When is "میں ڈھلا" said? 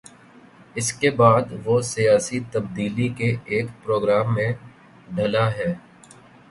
4.33-5.49